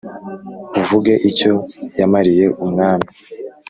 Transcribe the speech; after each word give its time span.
avuge 0.81 1.13
icyo 1.29 1.53
yamariye 1.99 2.45
umwami 2.65 3.07